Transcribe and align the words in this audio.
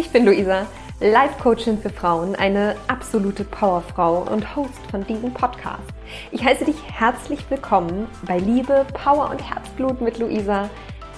Ich 0.00 0.08
bin 0.08 0.24
Luisa, 0.24 0.66
Life-Coachin 1.00 1.76
für 1.76 1.90
Frauen, 1.90 2.34
eine 2.34 2.74
absolute 2.88 3.44
Powerfrau 3.44 4.22
und 4.32 4.56
Host 4.56 4.80
von 4.90 5.06
diesem 5.06 5.34
Podcast. 5.34 5.92
Ich 6.32 6.42
heiße 6.42 6.64
dich 6.64 6.76
herzlich 6.90 7.38
willkommen 7.50 8.08
bei 8.26 8.38
Liebe, 8.38 8.86
Power 8.94 9.28
und 9.30 9.46
Herzblut 9.46 10.00
mit 10.00 10.18
Luisa, 10.18 10.70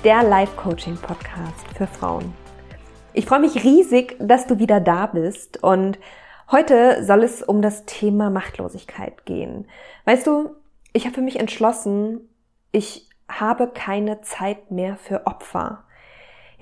der 0.03 0.25
Life-Coaching-Podcast 0.25 1.65
für 1.77 1.87
Frauen. 1.87 2.35
Ich 3.13 3.25
freue 3.25 3.39
mich 3.39 3.63
riesig, 3.63 4.17
dass 4.19 4.49
du 4.49 4.59
wieder 4.59 4.81
da 4.81 5.07
bist 5.07 5.63
und 5.63 6.01
heute 6.51 7.05
soll 7.05 7.23
es 7.23 7.41
um 7.41 7.63
das 7.63 7.85
Thema 7.87 8.31
Machtlosigkeit 8.31 9.25
gehen. 9.27 9.69
Weißt 10.07 10.27
du, 10.27 10.57
ich 10.93 11.05
habe 11.05 11.15
für 11.15 11.23
mich 11.23 11.39
entschlossen, 11.39 12.29
ich 12.73 13.09
habe 13.29 13.69
keine 13.69 14.23
Zeit 14.23 14.73
mehr 14.73 14.97
für 14.97 15.29
Opfer. 15.29 15.85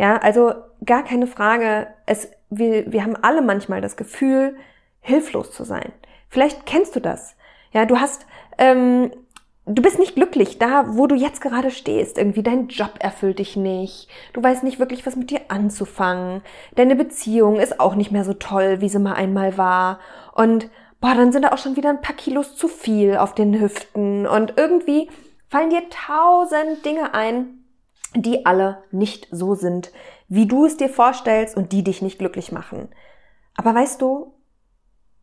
Ja, 0.01 0.17
also 0.17 0.55
gar 0.83 1.05
keine 1.05 1.27
Frage. 1.27 1.89
Es, 2.07 2.31
wir, 2.49 2.91
wir 2.91 3.05
haben 3.05 3.17
alle 3.17 3.43
manchmal 3.43 3.83
das 3.83 3.99
Gefühl, 3.99 4.57
hilflos 5.03 5.53
zu 5.53 5.63
sein. 5.63 5.93
Vielleicht 6.31 6.65
kennst 6.65 6.97
du 6.97 7.01
das. 7.01 7.37
Ja, 7.75 7.85
du 7.85 8.01
hast, 8.01 8.25
ähm, 8.57 9.11
du 9.67 9.83
bist 9.83 9.99
nicht 9.99 10.15
glücklich 10.15 10.59
da, 10.59 10.97
wo 10.97 11.07
du 11.07 11.15
jetzt 11.15 11.43
gerade 11.43 11.71
stehst. 11.71 12.17
Irgendwie 12.17 12.43
dein 12.43 12.69
Job 12.69 12.95
erfüllt 12.99 13.41
dich 13.41 13.57
nicht. 13.57 14.09
Du 14.33 14.43
weißt 14.43 14.65
nicht 14.65 14.79
wirklich, 14.79 15.05
was 15.05 15.17
mit 15.17 15.31
dir 15.31 15.43
anzufangen. 15.49 16.41
Deine 16.77 16.97
Beziehung 16.97 17.57
ist 17.57 17.79
auch 17.79 17.95
nicht 17.95 18.11
mehr 18.11 18.25
so 18.25 18.33
toll, 18.33 18.81
wie 18.81 18.89
sie 18.89 19.01
mal 19.01 19.17
einmal 19.17 19.59
war. 19.59 19.99
Und 20.35 20.71
boah, 21.03 21.15
dann 21.15 21.31
sind 21.31 21.43
da 21.43 21.53
auch 21.53 21.59
schon 21.59 21.77
wieder 21.77 21.91
ein 21.91 22.01
paar 22.01 22.17
Kilos 22.17 22.57
zu 22.57 22.69
viel 22.69 23.19
auf 23.19 23.35
den 23.35 23.61
Hüften. 23.61 24.27
Und 24.27 24.55
irgendwie 24.57 25.11
fallen 25.51 25.69
dir 25.69 25.83
tausend 25.91 26.87
Dinge 26.87 27.13
ein, 27.13 27.60
die 28.15 28.47
alle 28.47 28.83
nicht 28.91 29.29
so 29.31 29.55
sind, 29.55 29.93
wie 30.29 30.47
du 30.47 30.67
es 30.67 30.77
dir 30.77 30.89
vorstellst 30.89 31.57
und 31.57 31.73
die 31.73 31.85
dich 31.85 32.03
nicht 32.03 32.19
glücklich 32.19 32.53
machen. 32.53 32.89
Aber 33.57 33.75
weißt 33.75 34.01
du, 34.01 34.35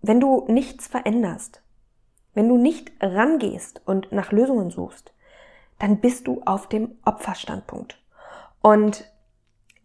wenn 0.01 0.19
du 0.19 0.45
nichts 0.47 0.87
veränderst, 0.87 1.61
wenn 2.33 2.47
du 2.47 2.57
nicht 2.57 2.91
rangehst 3.01 3.81
und 3.85 4.11
nach 4.11 4.31
Lösungen 4.31 4.69
suchst, 4.69 5.13
dann 5.79 5.97
bist 5.97 6.27
du 6.27 6.41
auf 6.45 6.69
dem 6.69 6.97
Opferstandpunkt. 7.03 7.99
Und 8.61 9.05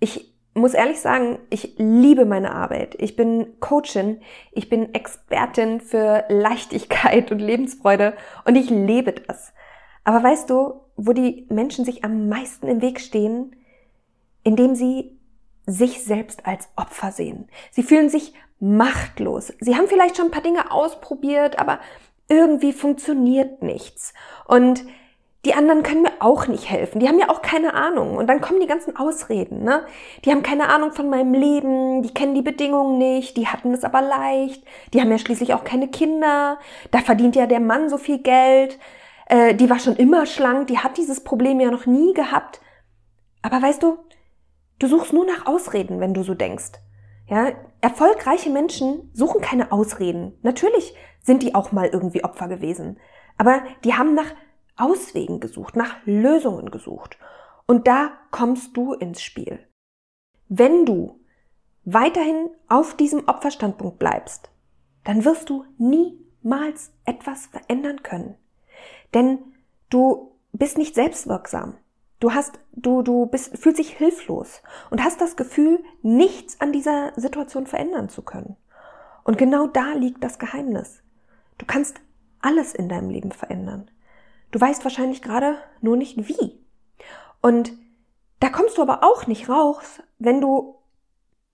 ich 0.00 0.32
muss 0.54 0.74
ehrlich 0.74 1.00
sagen, 1.00 1.38
ich 1.50 1.74
liebe 1.78 2.24
meine 2.24 2.54
Arbeit. 2.54 2.94
Ich 2.98 3.16
bin 3.16 3.58
Coachin, 3.60 4.20
ich 4.52 4.68
bin 4.68 4.94
Expertin 4.94 5.80
für 5.80 6.24
Leichtigkeit 6.28 7.32
und 7.32 7.38
Lebensfreude 7.38 8.14
und 8.44 8.56
ich 8.56 8.68
lebe 8.68 9.12
das. 9.12 9.52
Aber 10.04 10.22
weißt 10.22 10.50
du, 10.50 10.80
wo 10.96 11.12
die 11.12 11.46
Menschen 11.48 11.84
sich 11.84 12.04
am 12.04 12.28
meisten 12.28 12.68
im 12.68 12.82
Weg 12.82 13.00
stehen, 13.00 13.56
indem 14.42 14.74
sie 14.74 15.18
sich 15.66 16.04
selbst 16.04 16.46
als 16.46 16.68
Opfer 16.76 17.12
sehen. 17.12 17.48
Sie 17.70 17.82
fühlen 17.82 18.08
sich 18.08 18.34
machtlos. 18.58 19.52
Sie 19.60 19.76
haben 19.76 19.88
vielleicht 19.88 20.16
schon 20.16 20.26
ein 20.26 20.32
paar 20.32 20.42
Dinge 20.42 20.70
ausprobiert, 20.70 21.58
aber 21.58 21.78
irgendwie 22.28 22.72
funktioniert 22.72 23.62
nichts. 23.62 24.12
Und 24.46 24.84
die 25.44 25.54
anderen 25.54 25.82
können 25.82 26.02
mir 26.02 26.12
auch 26.20 26.46
nicht 26.46 26.70
helfen. 26.70 27.00
Die 27.00 27.08
haben 27.08 27.18
ja 27.18 27.28
auch 27.28 27.42
keine 27.42 27.74
Ahnung. 27.74 28.16
Und 28.16 28.28
dann 28.28 28.40
kommen 28.40 28.60
die 28.60 28.68
ganzen 28.68 28.96
Ausreden, 28.96 29.64
ne? 29.64 29.84
Die 30.24 30.30
haben 30.30 30.44
keine 30.44 30.68
Ahnung 30.68 30.92
von 30.92 31.10
meinem 31.10 31.34
Leben, 31.34 32.02
die 32.02 32.14
kennen 32.14 32.34
die 32.34 32.42
Bedingungen 32.42 32.98
nicht, 32.98 33.36
die 33.36 33.48
hatten 33.48 33.74
es 33.74 33.82
aber 33.82 34.02
leicht, 34.02 34.64
die 34.94 35.00
haben 35.00 35.10
ja 35.10 35.18
schließlich 35.18 35.54
auch 35.54 35.64
keine 35.64 35.88
Kinder, 35.88 36.58
da 36.92 37.00
verdient 37.00 37.34
ja 37.34 37.46
der 37.46 37.58
Mann 37.58 37.88
so 37.88 37.98
viel 37.98 38.18
Geld, 38.18 38.78
äh, 39.26 39.54
die 39.54 39.70
war 39.70 39.78
schon 39.78 39.96
immer 39.96 40.26
schlank, 40.26 40.68
die 40.68 40.78
hat 40.78 40.96
dieses 40.96 41.22
Problem 41.22 41.60
ja 41.60 41.70
noch 41.70 41.86
nie 41.86 42.12
gehabt. 42.14 42.60
Aber 43.42 43.60
weißt 43.60 43.82
du, 43.82 43.98
du 44.78 44.86
suchst 44.86 45.12
nur 45.12 45.26
nach 45.26 45.46
Ausreden, 45.46 46.00
wenn 46.00 46.14
du 46.14 46.22
so 46.22 46.34
denkst. 46.34 46.72
Ja, 47.28 47.52
erfolgreiche 47.80 48.50
Menschen 48.50 49.10
suchen 49.14 49.40
keine 49.40 49.72
Ausreden. 49.72 50.38
Natürlich 50.42 50.94
sind 51.20 51.42
die 51.42 51.54
auch 51.54 51.72
mal 51.72 51.88
irgendwie 51.88 52.24
Opfer 52.24 52.48
gewesen. 52.48 52.98
Aber 53.38 53.62
die 53.84 53.94
haben 53.94 54.14
nach 54.14 54.34
Auswegen 54.76 55.40
gesucht, 55.40 55.76
nach 55.76 55.96
Lösungen 56.04 56.70
gesucht. 56.70 57.18
Und 57.66 57.86
da 57.86 58.12
kommst 58.30 58.76
du 58.76 58.92
ins 58.92 59.22
Spiel. 59.22 59.60
Wenn 60.48 60.84
du 60.84 61.20
weiterhin 61.84 62.50
auf 62.68 62.96
diesem 62.96 63.26
Opferstandpunkt 63.28 63.98
bleibst, 63.98 64.50
dann 65.04 65.24
wirst 65.24 65.48
du 65.48 65.64
niemals 65.78 66.92
etwas 67.04 67.46
verändern 67.46 68.02
können. 68.02 68.36
Denn 69.14 69.38
du 69.90 70.32
bist 70.52 70.78
nicht 70.78 70.94
selbstwirksam. 70.94 71.74
Du 72.20 72.32
hast, 72.34 72.58
du, 72.72 73.02
du 73.02 73.26
bist, 73.26 73.58
fühlst 73.58 73.78
dich 73.78 73.96
hilflos 73.96 74.62
und 74.90 75.02
hast 75.02 75.20
das 75.20 75.36
Gefühl, 75.36 75.82
nichts 76.02 76.60
an 76.60 76.72
dieser 76.72 77.12
Situation 77.16 77.66
verändern 77.66 78.08
zu 78.08 78.22
können. 78.22 78.56
Und 79.24 79.38
genau 79.38 79.66
da 79.66 79.92
liegt 79.92 80.22
das 80.22 80.38
Geheimnis. 80.38 81.02
Du 81.58 81.66
kannst 81.66 82.00
alles 82.40 82.74
in 82.74 82.88
deinem 82.88 83.10
Leben 83.10 83.32
verändern. 83.32 83.90
Du 84.50 84.60
weißt 84.60 84.84
wahrscheinlich 84.84 85.22
gerade 85.22 85.58
nur 85.80 85.96
nicht 85.96 86.28
wie. 86.28 86.60
Und 87.40 87.72
da 88.40 88.48
kommst 88.48 88.78
du 88.78 88.82
aber 88.82 89.02
auch 89.02 89.26
nicht 89.26 89.48
raus, 89.48 90.00
wenn 90.18 90.40
du 90.40 90.76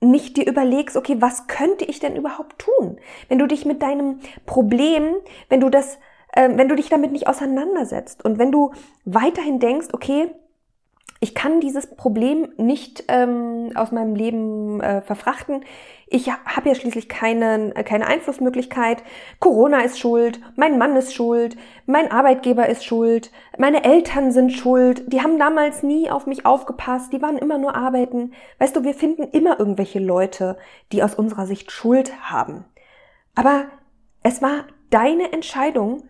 nicht 0.00 0.36
dir 0.36 0.46
überlegst, 0.46 0.96
okay, 0.96 1.16
was 1.20 1.46
könnte 1.48 1.84
ich 1.84 1.98
denn 1.98 2.16
überhaupt 2.16 2.58
tun? 2.58 2.98
Wenn 3.28 3.38
du 3.38 3.46
dich 3.46 3.64
mit 3.64 3.82
deinem 3.82 4.20
Problem, 4.46 5.14
wenn 5.48 5.60
du 5.60 5.70
das 5.70 5.98
wenn 6.34 6.68
du 6.68 6.76
dich 6.76 6.88
damit 6.88 7.12
nicht 7.12 7.26
auseinandersetzt 7.26 8.24
und 8.24 8.38
wenn 8.38 8.52
du 8.52 8.72
weiterhin 9.04 9.58
denkst, 9.58 9.88
okay, 9.92 10.30
ich 11.20 11.34
kann 11.34 11.60
dieses 11.60 11.88
Problem 11.96 12.48
nicht 12.58 13.04
ähm, 13.08 13.70
aus 13.74 13.90
meinem 13.90 14.14
Leben 14.14 14.80
äh, 14.80 15.02
verfrachten. 15.02 15.64
Ich 16.06 16.30
habe 16.30 16.68
ja 16.68 16.74
schließlich 16.76 17.08
keine, 17.08 17.72
keine 17.84 18.06
Einflussmöglichkeit. 18.06 19.02
Corona 19.40 19.80
ist 19.80 19.98
schuld, 19.98 20.40
mein 20.54 20.78
Mann 20.78 20.94
ist 20.94 21.14
schuld, 21.14 21.56
mein 21.86 22.10
Arbeitgeber 22.12 22.68
ist 22.68 22.84
schuld, 22.84 23.32
meine 23.58 23.82
Eltern 23.82 24.30
sind 24.30 24.52
schuld. 24.52 25.12
Die 25.12 25.20
haben 25.20 25.38
damals 25.40 25.82
nie 25.82 26.08
auf 26.08 26.26
mich 26.26 26.46
aufgepasst, 26.46 27.12
die 27.12 27.20
waren 27.20 27.36
immer 27.36 27.58
nur 27.58 27.74
arbeiten. 27.74 28.32
Weißt 28.60 28.76
du, 28.76 28.84
wir 28.84 28.94
finden 28.94 29.24
immer 29.24 29.58
irgendwelche 29.58 29.98
Leute, 29.98 30.56
die 30.92 31.02
aus 31.02 31.16
unserer 31.16 31.46
Sicht 31.46 31.72
Schuld 31.72 32.12
haben. 32.30 32.64
Aber 33.34 33.64
es 34.22 34.40
war 34.40 34.66
deine 34.90 35.32
Entscheidung, 35.32 36.04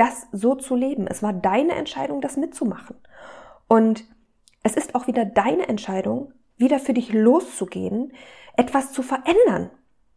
das 0.00 0.26
so 0.32 0.54
zu 0.54 0.74
leben. 0.74 1.06
Es 1.06 1.22
war 1.22 1.34
deine 1.34 1.74
Entscheidung, 1.74 2.22
das 2.22 2.38
mitzumachen. 2.38 2.96
Und 3.68 4.04
es 4.62 4.74
ist 4.74 4.94
auch 4.94 5.06
wieder 5.06 5.26
deine 5.26 5.68
Entscheidung, 5.68 6.32
wieder 6.56 6.78
für 6.78 6.94
dich 6.94 7.12
loszugehen, 7.12 8.14
etwas 8.56 8.92
zu 8.92 9.02
verändern. 9.02 9.70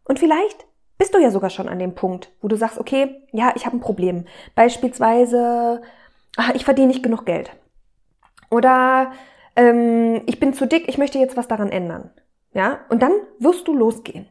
Und 0.04 0.18
vielleicht 0.18 0.66
bist 0.96 1.14
du 1.14 1.18
ja 1.18 1.30
sogar 1.30 1.50
schon 1.50 1.68
an 1.68 1.78
dem 1.78 1.94
Punkt, 1.94 2.32
wo 2.40 2.48
du 2.48 2.56
sagst, 2.56 2.78
okay, 2.78 3.26
ja, 3.32 3.52
ich 3.56 3.66
habe 3.66 3.76
ein 3.76 3.80
Problem. 3.80 4.24
Beispielsweise, 4.54 5.82
ach, 6.36 6.54
ich 6.54 6.64
verdiene 6.64 6.88
nicht 6.88 7.02
genug 7.02 7.26
Geld. 7.26 7.50
Oder 8.50 9.12
ähm, 9.54 10.22
ich 10.24 10.40
bin 10.40 10.54
zu 10.54 10.66
dick, 10.66 10.88
ich 10.88 10.96
möchte 10.96 11.18
jetzt 11.18 11.36
was 11.36 11.48
daran 11.48 11.70
ändern. 11.70 12.10
Ja, 12.54 12.80
und 12.88 13.02
dann 13.02 13.12
wirst 13.38 13.68
du 13.68 13.74
losgehen. 13.76 14.30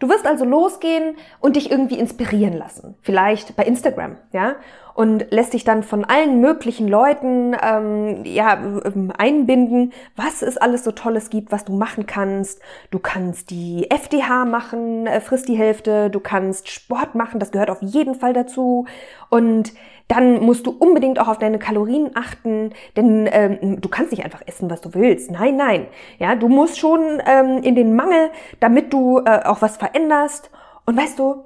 Du 0.00 0.08
wirst 0.08 0.26
also 0.26 0.44
losgehen 0.44 1.16
und 1.40 1.56
dich 1.56 1.70
irgendwie 1.70 1.98
inspirieren 1.98 2.54
lassen. 2.54 2.96
Vielleicht 3.02 3.54
bei 3.54 3.64
Instagram, 3.64 4.16
ja? 4.32 4.56
Und 4.94 5.30
lässt 5.30 5.52
dich 5.52 5.64
dann 5.64 5.82
von 5.82 6.04
allen 6.04 6.40
möglichen 6.40 6.88
Leuten 6.88 7.54
ähm, 7.62 8.24
ja, 8.24 8.54
ähm, 8.84 9.12
einbinden, 9.16 9.92
was 10.16 10.42
es 10.42 10.56
alles 10.56 10.84
so 10.84 10.90
Tolles 10.90 11.30
gibt, 11.30 11.52
was 11.52 11.64
du 11.64 11.74
machen 11.74 12.06
kannst. 12.06 12.60
Du 12.90 12.98
kannst 12.98 13.50
die 13.50 13.90
FDH 13.90 14.46
machen, 14.46 15.06
äh, 15.06 15.20
frisst 15.20 15.48
die 15.48 15.56
Hälfte, 15.56 16.10
du 16.10 16.20
kannst 16.20 16.68
Sport 16.68 17.14
machen, 17.14 17.38
das 17.38 17.50
gehört 17.50 17.70
auf 17.70 17.82
jeden 17.82 18.14
Fall 18.14 18.32
dazu. 18.32 18.86
Und 19.28 19.72
dann 20.10 20.42
musst 20.44 20.66
du 20.66 20.74
unbedingt 20.76 21.20
auch 21.20 21.28
auf 21.28 21.38
deine 21.38 21.60
Kalorien 21.60 22.10
achten, 22.14 22.72
denn 22.96 23.28
ähm, 23.30 23.80
du 23.80 23.88
kannst 23.88 24.10
nicht 24.10 24.24
einfach 24.24 24.42
essen, 24.44 24.68
was 24.68 24.80
du 24.80 24.92
willst. 24.92 25.30
Nein, 25.30 25.56
nein. 25.56 25.86
Ja, 26.18 26.34
du 26.34 26.48
musst 26.48 26.80
schon 26.80 27.22
ähm, 27.24 27.62
in 27.62 27.76
den 27.76 27.94
Mangel, 27.94 28.30
damit 28.58 28.92
du 28.92 29.20
äh, 29.20 29.44
auch 29.44 29.62
was 29.62 29.76
veränderst. 29.76 30.50
Und 30.84 30.96
weißt 30.96 31.18
du, 31.18 31.44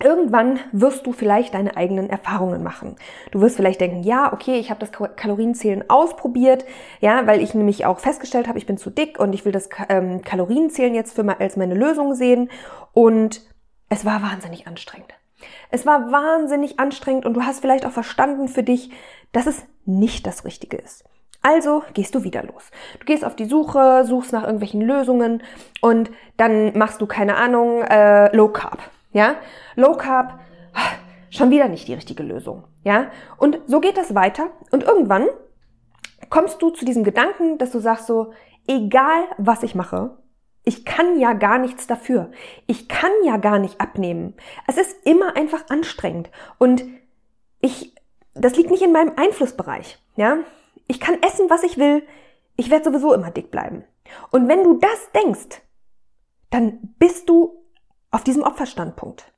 Irgendwann 0.00 0.60
wirst 0.70 1.08
du 1.08 1.12
vielleicht 1.12 1.54
deine 1.54 1.76
eigenen 1.76 2.08
Erfahrungen 2.08 2.62
machen. 2.62 2.94
Du 3.32 3.40
wirst 3.40 3.56
vielleicht 3.56 3.80
denken, 3.80 4.04
ja, 4.04 4.32
okay, 4.32 4.60
ich 4.60 4.70
habe 4.70 4.78
das 4.78 4.92
Kalorienzählen 5.16 5.90
ausprobiert, 5.90 6.64
ja, 7.00 7.26
weil 7.26 7.42
ich 7.42 7.52
nämlich 7.52 7.84
auch 7.84 7.98
festgestellt 7.98 8.46
habe, 8.46 8.58
ich 8.58 8.66
bin 8.66 8.78
zu 8.78 8.90
dick 8.90 9.18
und 9.18 9.32
ich 9.32 9.44
will 9.44 9.50
das 9.50 9.68
ähm, 9.88 10.22
Kalorienzählen 10.22 10.94
jetzt 10.94 11.16
für 11.16 11.24
mal 11.24 11.38
als 11.40 11.56
meine 11.56 11.74
Lösung 11.74 12.14
sehen. 12.14 12.48
Und 12.92 13.40
es 13.88 14.04
war 14.04 14.22
wahnsinnig 14.22 14.68
anstrengend. 14.68 15.17
Es 15.70 15.86
war 15.86 16.10
wahnsinnig 16.10 16.78
anstrengend 16.78 17.26
und 17.26 17.34
du 17.34 17.42
hast 17.42 17.60
vielleicht 17.60 17.86
auch 17.86 17.92
verstanden 17.92 18.48
für 18.48 18.62
dich, 18.62 18.90
dass 19.32 19.46
es 19.46 19.64
nicht 19.84 20.26
das 20.26 20.44
Richtige 20.44 20.76
ist. 20.76 21.04
Also 21.42 21.84
gehst 21.94 22.14
du 22.14 22.24
wieder 22.24 22.42
los. 22.42 22.70
Du 22.98 23.06
gehst 23.06 23.24
auf 23.24 23.36
die 23.36 23.44
Suche, 23.44 24.04
suchst 24.04 24.32
nach 24.32 24.42
irgendwelchen 24.42 24.80
Lösungen 24.80 25.42
und 25.80 26.10
dann 26.36 26.76
machst 26.76 27.00
du 27.00 27.06
keine 27.06 27.36
Ahnung, 27.36 27.82
äh, 27.82 28.34
Low 28.36 28.48
Carb. 28.48 28.80
Ja, 29.12 29.36
Low 29.76 29.94
Carb, 29.94 30.40
schon 31.30 31.50
wieder 31.50 31.68
nicht 31.68 31.88
die 31.88 31.94
richtige 31.94 32.22
Lösung. 32.22 32.64
Ja, 32.84 33.10
und 33.36 33.60
so 33.66 33.80
geht 33.80 33.96
das 33.96 34.14
weiter 34.14 34.48
und 34.70 34.82
irgendwann 34.82 35.26
kommst 36.30 36.60
du 36.60 36.70
zu 36.70 36.84
diesem 36.84 37.04
Gedanken, 37.04 37.58
dass 37.58 37.70
du 37.70 37.78
sagst 37.78 38.06
so, 38.06 38.32
egal 38.66 39.24
was 39.38 39.62
ich 39.62 39.74
mache, 39.74 40.16
Ich 40.64 40.84
kann 40.84 41.18
ja 41.18 41.32
gar 41.32 41.58
nichts 41.58 41.86
dafür. 41.86 42.30
Ich 42.66 42.88
kann 42.88 43.10
ja 43.24 43.36
gar 43.38 43.58
nicht 43.58 43.80
abnehmen. 43.80 44.34
Es 44.66 44.76
ist 44.76 45.06
immer 45.06 45.36
einfach 45.36 45.68
anstrengend. 45.70 46.30
Und 46.58 46.84
ich, 47.60 47.94
das 48.34 48.56
liegt 48.56 48.70
nicht 48.70 48.82
in 48.82 48.92
meinem 48.92 49.12
Einflussbereich. 49.16 49.98
Ja, 50.16 50.38
ich 50.86 51.00
kann 51.00 51.22
essen, 51.22 51.48
was 51.48 51.62
ich 51.62 51.78
will. 51.78 52.02
Ich 52.56 52.70
werde 52.70 52.86
sowieso 52.86 53.14
immer 53.14 53.30
dick 53.30 53.50
bleiben. 53.50 53.84
Und 54.30 54.48
wenn 54.48 54.64
du 54.64 54.74
das 54.74 55.12
denkst, 55.12 55.62
dann 56.50 56.94
bist 56.98 57.28
du 57.28 57.64
auf 58.10 58.24
diesem 58.24 58.42
Opferstandpunkt. 58.42 59.32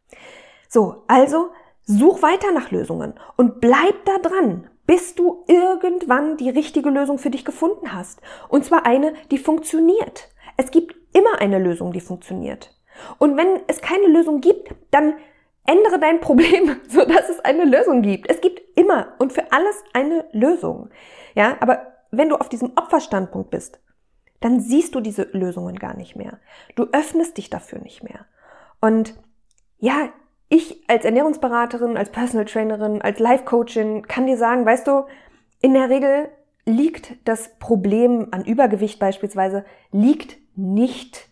So, 0.69 1.05
also 1.09 1.51
such 1.85 2.23
weiter 2.23 2.53
nach 2.53 2.71
Lösungen 2.71 3.15
und 3.37 3.61
bleib 3.61 4.05
da 4.05 4.19
dran, 4.19 4.71
bis 4.87 5.15
du 5.15 5.45
irgendwann 5.49 6.37
die 6.37 6.51
richtige 6.51 6.91
Lösung 6.91 7.19
für 7.19 7.31
dich 7.31 7.45
gefunden 7.45 7.93
hast. 7.93 8.21
Und 8.49 8.65
zwar 8.65 8.87
eine, 8.87 9.15
die 9.31 9.39
funktioniert. 9.39 10.29
Es 10.57 10.71
gibt 10.71 10.95
immer 11.13 11.41
eine 11.41 11.59
Lösung, 11.59 11.93
die 11.93 12.01
funktioniert. 12.01 12.77
Und 13.19 13.37
wenn 13.37 13.61
es 13.67 13.81
keine 13.81 14.07
Lösung 14.07 14.41
gibt, 14.41 14.75
dann 14.91 15.15
ändere 15.67 15.99
dein 15.99 16.21
Problem, 16.21 16.77
so 16.89 17.05
dass 17.05 17.29
es 17.29 17.41
eine 17.41 17.65
Lösung 17.65 18.03
gibt. 18.03 18.29
Es 18.31 18.41
gibt 18.41 18.61
immer 18.79 19.15
und 19.19 19.33
für 19.33 19.53
alles 19.53 19.83
eine 19.93 20.27
Lösung. 20.33 20.91
Ja, 21.35 21.57
aber 21.61 21.87
wenn 22.11 22.29
du 22.29 22.37
auf 22.37 22.49
diesem 22.49 22.73
Opferstandpunkt 22.77 23.51
bist, 23.51 23.81
dann 24.41 24.61
siehst 24.61 24.95
du 24.95 25.01
diese 25.01 25.29
Lösungen 25.33 25.77
gar 25.77 25.95
nicht 25.95 26.17
mehr. 26.17 26.39
Du 26.75 26.89
öffnest 26.93 27.37
dich 27.37 27.51
dafür 27.51 27.79
nicht 27.79 28.03
mehr. 28.03 28.27
Und 28.81 29.15
ja, 29.79 30.09
ich 30.49 30.83
als 30.89 31.05
Ernährungsberaterin, 31.05 31.97
als 31.97 32.11
Personal 32.11 32.47
Trainerin, 32.47 33.03
als 33.03 33.19
Life 33.19 33.45
Coachin 33.45 34.07
kann 34.09 34.27
dir 34.27 34.37
sagen, 34.37 34.67
weißt 34.67 34.87
du, 34.87 35.05
in 35.61 35.75
der 35.75 35.91
Regel 35.91 36.29
liegt 36.65 37.17
das 37.29 37.59
Problem 37.59 38.29
an 38.31 38.45
Übergewicht 38.45 38.99
beispielsweise, 38.99 39.65
liegt 39.93 40.39
nicht 40.57 41.29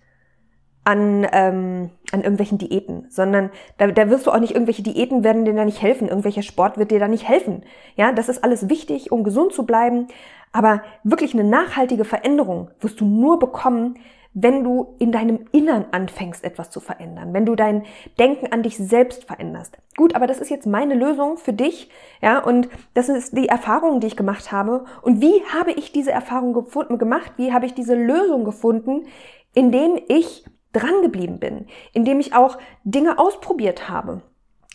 an, 0.84 1.26
ähm, 1.32 1.90
an 2.12 2.22
irgendwelchen 2.22 2.56
Diäten, 2.56 3.06
sondern 3.10 3.50
da, 3.76 3.88
da 3.88 4.08
wirst 4.08 4.26
du 4.26 4.30
auch 4.30 4.40
nicht, 4.40 4.54
irgendwelche 4.54 4.82
Diäten 4.82 5.22
werden 5.22 5.44
dir 5.44 5.52
da 5.52 5.66
nicht 5.66 5.82
helfen, 5.82 6.08
irgendwelcher 6.08 6.42
Sport 6.42 6.78
wird 6.78 6.90
dir 6.90 6.98
da 6.98 7.08
nicht 7.08 7.28
helfen. 7.28 7.62
Ja, 7.94 8.12
das 8.12 8.30
ist 8.30 8.42
alles 8.42 8.70
wichtig, 8.70 9.12
um 9.12 9.22
gesund 9.22 9.52
zu 9.52 9.66
bleiben, 9.66 10.08
aber 10.50 10.82
wirklich 11.04 11.34
eine 11.34 11.44
nachhaltige 11.44 12.06
Veränderung 12.06 12.70
wirst 12.80 13.00
du 13.00 13.04
nur 13.04 13.38
bekommen, 13.38 13.98
wenn 14.34 14.62
du 14.62 14.94
in 14.98 15.10
deinem 15.10 15.46
Innern 15.52 15.86
anfängst, 15.90 16.44
etwas 16.44 16.70
zu 16.70 16.80
verändern, 16.80 17.32
wenn 17.32 17.46
du 17.46 17.54
dein 17.54 17.84
Denken 18.18 18.52
an 18.52 18.62
dich 18.62 18.76
selbst 18.76 19.24
veränderst. 19.24 19.78
Gut, 19.96 20.14
aber 20.14 20.26
das 20.26 20.38
ist 20.38 20.50
jetzt 20.50 20.66
meine 20.66 20.94
Lösung 20.94 21.38
für 21.38 21.52
dich, 21.52 21.90
ja, 22.22 22.38
und 22.38 22.68
das 22.94 23.08
ist 23.08 23.36
die 23.36 23.48
Erfahrung, 23.48 24.00
die 24.00 24.06
ich 24.06 24.16
gemacht 24.16 24.52
habe. 24.52 24.84
Und 25.02 25.20
wie 25.20 25.42
habe 25.52 25.72
ich 25.72 25.92
diese 25.92 26.12
Erfahrung 26.12 26.52
gefunden, 26.52 26.98
gemacht? 26.98 27.32
Wie 27.36 27.52
habe 27.52 27.66
ich 27.66 27.74
diese 27.74 27.94
Lösung 27.94 28.44
gefunden, 28.44 29.06
indem 29.54 29.98
ich 30.08 30.44
dran 30.72 31.02
geblieben 31.02 31.38
bin, 31.38 31.66
indem 31.92 32.20
ich 32.20 32.34
auch 32.34 32.58
Dinge 32.84 33.18
ausprobiert 33.18 33.88
habe, 33.88 34.22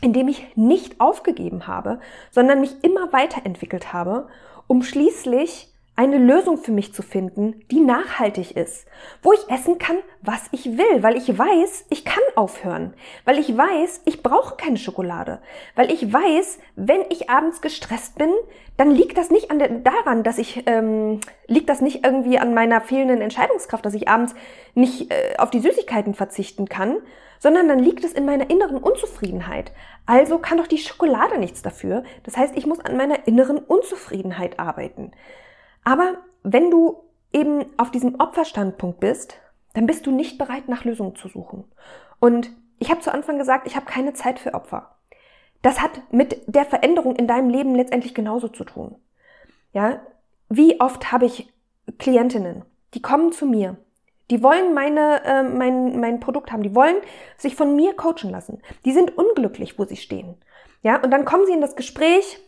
indem 0.02 0.28
ich 0.28 0.46
nicht 0.56 1.00
aufgegeben 1.00 1.68
habe, 1.68 2.00
sondern 2.32 2.60
mich 2.60 2.84
immer 2.84 3.14
weiterentwickelt 3.14 3.94
habe, 3.94 4.28
um 4.68 4.82
schließlich 4.82 5.73
eine 5.96 6.18
Lösung 6.18 6.58
für 6.58 6.72
mich 6.72 6.94
zu 6.94 7.04
finden, 7.04 7.64
die 7.70 7.80
nachhaltig 7.80 8.56
ist, 8.56 8.88
wo 9.22 9.32
ich 9.32 9.48
essen 9.50 9.78
kann, 9.78 9.98
was 10.22 10.42
ich 10.52 10.78
will, 10.78 11.04
weil 11.04 11.18
ich 11.18 11.38
weiß, 11.38 11.86
ich 11.92 12.04
kann 12.04 12.24
aufhören, 12.36 12.96
weil 13.26 13.38
ich 13.38 13.56
weiß, 13.56 14.02
ich 14.06 14.24
brauche 14.24 14.56
keine 14.56 14.78
Schokolade, 14.78 15.40
weil 15.76 15.92
ich 15.92 16.12
weiß, 16.12 16.58
wenn 16.76 17.02
ich 17.10 17.30
abends 17.30 17.62
gestresst 17.62 18.18
bin, 18.18 18.32
dann 18.76 18.90
liegt 18.90 19.20
das 19.20 19.30
nicht 19.30 19.52
an 19.52 19.60
der, 19.60 19.70
daran, 19.70 20.24
dass 20.24 20.40
ich 20.40 20.64
ähm, 20.66 21.20
liegt 21.46 21.70
das 21.70 21.82
nicht 21.82 22.04
irgendwie 22.04 22.40
an 22.40 22.56
meiner 22.56 22.82
fehlenden 22.82 23.22
Entscheidungskraft, 23.22 23.86
dass 23.86 23.94
ich 23.94 24.08
abends 24.08 24.34
nicht 24.74 25.12
äh, 25.12 25.36
auf 25.38 25.52
die 25.52 25.60
Süßigkeiten 25.60 26.16
verzichten 26.16 26.68
kann, 26.68 26.98
sondern 27.38 27.68
dann 27.68 27.78
liegt 27.78 28.04
es 28.04 28.14
in 28.14 28.26
meiner 28.26 28.50
inneren 28.50 28.78
Unzufriedenheit. 28.78 29.72
Also 30.08 30.40
kann 30.40 30.58
doch 30.58 30.68
die 30.68 30.80
Schokolade 30.80 31.38
nichts 31.38 31.62
dafür. 31.62 32.04
Das 32.24 32.36
heißt, 32.36 32.58
ich 32.58 32.66
muss 32.66 32.80
an 32.80 32.98
meiner 32.98 33.28
inneren 33.28 33.60
Unzufriedenheit 33.60 34.60
arbeiten. 34.60 35.12
Aber 35.84 36.18
wenn 36.44 36.72
du 36.72 37.04
eben 37.32 37.66
auf 37.78 37.92
diesem 37.92 38.20
Opferstandpunkt 38.20 39.00
bist, 39.00 39.38
dann 39.74 39.86
bist 39.86 40.06
du 40.06 40.12
nicht 40.12 40.38
bereit, 40.38 40.68
nach 40.68 40.86
Lösungen 40.86 41.16
zu 41.16 41.28
suchen. 41.28 41.66
Und 42.20 42.52
ich 42.80 42.90
habe 42.90 43.02
zu 43.02 43.14
Anfang 43.14 43.38
gesagt, 43.38 43.68
ich 43.68 43.76
habe 43.76 43.86
keine 43.86 44.14
Zeit 44.14 44.40
für 44.40 44.54
Opfer. 44.54 44.96
Das 45.62 45.82
hat 45.82 45.92
mit 46.12 46.42
der 46.48 46.66
Veränderung 46.66 47.16
in 47.16 47.28
deinem 47.28 47.50
Leben 47.50 47.74
letztendlich 47.76 48.14
genauso 48.14 48.50
zu 48.50 48.64
tun. 48.64 48.96
Ja, 49.72 50.02
wie 50.50 50.80
oft 50.80 51.12
habe 51.12 51.26
ich 51.26 51.52
Klientinnen, 51.98 52.64
die 52.94 53.02
kommen 53.02 53.32
zu 53.32 53.46
mir, 53.46 53.78
die 54.30 54.44
wollen 54.44 54.74
meine, 54.74 55.24
äh, 55.24 55.44
mein, 55.44 56.00
mein 56.00 56.20
Produkt 56.20 56.52
haben, 56.52 56.64
die 56.64 56.76
wollen 56.76 56.98
sich 57.38 57.56
von 57.56 57.76
mir 57.76 57.96
coachen 57.96 58.30
lassen. 58.30 58.62
Die 58.86 58.92
sind 58.92 59.18
unglücklich, 59.18 59.80
wo 59.80 59.86
sie 59.86 59.98
stehen. 59.98 60.36
Ja, 60.82 61.02
und 61.02 61.12
dann 61.12 61.26
kommen 61.26 61.46
sie 61.46 61.54
in 61.54 61.62
das 61.62 61.76
Gespräch 61.76 62.40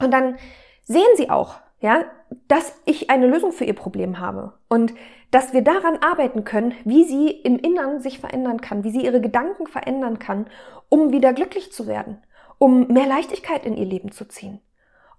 und 0.00 0.10
dann 0.10 0.36
sehen 0.84 1.06
sie 1.16 1.30
auch, 1.30 1.56
ja, 1.86 2.04
dass 2.48 2.74
ich 2.84 3.10
eine 3.10 3.28
Lösung 3.28 3.52
für 3.52 3.64
ihr 3.64 3.74
Problem 3.74 4.18
habe 4.18 4.54
und 4.68 4.92
dass 5.30 5.52
wir 5.52 5.62
daran 5.62 5.98
arbeiten 5.98 6.42
können, 6.42 6.74
wie 6.84 7.04
sie 7.04 7.30
im 7.30 7.58
Innern 7.58 8.00
sich 8.00 8.18
verändern 8.18 8.60
kann, 8.60 8.82
wie 8.82 8.90
sie 8.90 9.04
ihre 9.04 9.20
Gedanken 9.20 9.68
verändern 9.68 10.18
kann, 10.18 10.46
um 10.88 11.12
wieder 11.12 11.32
glücklich 11.32 11.72
zu 11.72 11.86
werden, 11.86 12.18
um 12.58 12.88
mehr 12.88 13.06
Leichtigkeit 13.06 13.64
in 13.64 13.76
ihr 13.76 13.84
Leben 13.84 14.10
zu 14.10 14.26
ziehen. 14.26 14.60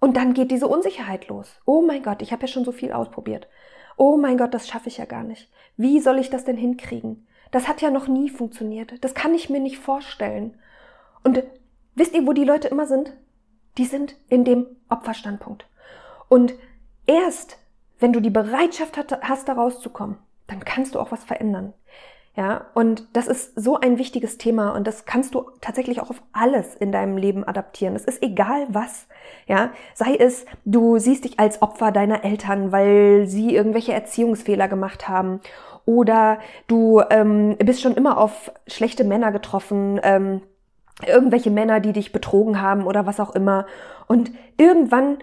Und 0.02 0.18
dann 0.18 0.34
geht 0.34 0.52
diese 0.52 0.68
Unsicherheit 0.68 1.30
los. 1.30 1.58
Oh 1.66 1.82
mein 1.82 2.04
Gott, 2.04 2.22
ich 2.22 2.34
habe 2.34 2.42
ja 2.42 2.48
schon 2.50 2.66
so 2.66 2.74
viel 2.74 2.92
ausprobiert. 2.92 3.48
Oh 3.96 4.18
mein 4.18 4.38
Gott, 4.38 4.54
das 4.54 4.68
schaffe 4.68 4.90
ich 4.90 4.98
ja 4.98 5.06
gar 5.06 5.24
nicht. 5.24 5.50
Wie 5.78 6.02
soll 6.02 6.20
ich 6.20 6.30
das 6.30 6.44
denn 6.44 6.58
hinkriegen? 6.58 7.28
Das 7.52 7.70
hat 7.70 7.82
ja 7.82 7.92
noch 7.92 8.10
nie 8.10 8.30
funktioniert. 8.30 9.02
Das 9.06 9.14
kann 9.14 9.34
ich 9.34 9.50
mir 9.50 9.62
nicht 9.62 9.78
vorstellen. 9.78 10.60
Und 11.24 11.42
wisst 11.96 12.14
ihr, 12.14 12.28
wo 12.28 12.34
die 12.34 12.44
Leute 12.44 12.68
immer 12.68 12.88
sind? 12.88 13.14
Die 13.78 13.86
sind 13.86 14.18
in 14.28 14.44
dem 14.44 14.68
Opferstandpunkt. 14.90 15.66
Und 16.30 16.54
erst, 17.06 17.58
wenn 18.00 18.14
du 18.14 18.20
die 18.20 18.30
Bereitschaft 18.30 18.98
hast, 19.22 19.48
da 19.48 19.54
rauszukommen, 19.54 20.18
dann 20.48 20.64
kannst 20.64 20.96
du 20.96 21.00
auch 21.00 21.12
was 21.12 21.24
verändern. 21.24 21.74
Ja, 22.36 22.68
und 22.76 23.08
das 23.14 23.26
ist 23.26 23.60
so 23.60 23.80
ein 23.80 23.98
wichtiges 23.98 24.38
Thema 24.38 24.76
und 24.76 24.86
das 24.86 25.06
kannst 25.06 25.34
du 25.34 25.50
tatsächlich 25.60 26.02
auch 26.02 26.12
auf 26.12 26.22
alles 26.34 26.76
in 26.76 26.92
deinem 26.92 27.18
Leben 27.18 27.44
adaptieren. 27.44 27.96
Es 27.96 28.06
ist 28.06 28.22
egal 28.22 28.68
was. 28.70 29.08
Ja, 29.48 29.72
sei 29.96 30.16
es, 30.16 30.46
du 30.64 31.00
siehst 31.00 31.26
dich 31.26 31.40
als 31.40 31.64
Opfer 31.64 31.92
deiner 31.92 32.24
Eltern, 32.24 32.72
weil 32.72 33.26
sie 33.26 33.56
irgendwelche 33.56 33.94
Erziehungsfehler 33.94 34.68
gemacht 34.68 35.10
haben 35.10 35.42
oder 35.88 36.38
du 36.68 37.02
ähm, 37.10 37.56
bist 37.58 37.82
schon 37.82 37.96
immer 37.96 38.20
auf 38.20 38.52
schlechte 38.68 39.04
Männer 39.04 39.32
getroffen, 39.32 40.00
ähm, 40.04 40.42
irgendwelche 41.08 41.50
Männer, 41.50 41.80
die 41.80 41.94
dich 41.94 42.12
betrogen 42.12 42.62
haben 42.62 42.86
oder 42.86 43.08
was 43.08 43.20
auch 43.20 43.34
immer. 43.34 43.66
Und 44.06 44.32
irgendwann 44.58 45.18